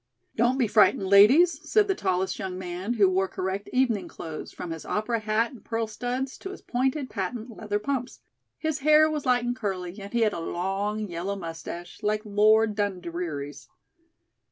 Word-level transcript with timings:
"Don't 0.35 0.57
be 0.57 0.65
frightened, 0.65 1.05
ladies," 1.05 1.61
said 1.69 1.87
the 1.87 1.93
tallest 1.93 2.39
young 2.39 2.57
man, 2.57 2.95
who 2.95 3.07
wore 3.07 3.27
correct 3.27 3.69
evening 3.71 4.07
clothes, 4.07 4.51
from 4.51 4.71
his 4.71 4.83
opera 4.83 5.19
hat 5.19 5.51
and 5.51 5.63
pearl 5.63 5.85
studs 5.85 6.39
to 6.39 6.49
his 6.49 6.63
pointed 6.63 7.07
patent 7.07 7.55
leather 7.55 7.77
pumps. 7.77 8.19
His 8.57 8.79
hair 8.79 9.11
was 9.11 9.27
light 9.27 9.45
and 9.45 9.55
curly, 9.55 9.99
and 10.01 10.11
he 10.11 10.21
had 10.21 10.33
a 10.33 10.39
long 10.39 11.01
yellow 11.07 11.35
mustache, 11.35 12.01
like 12.01 12.23
Lord 12.25 12.73
Dundreary's. 12.73 13.69